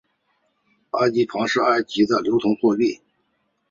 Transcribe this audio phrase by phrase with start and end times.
[0.93, 2.99] 埃及镑是埃及的流通货币。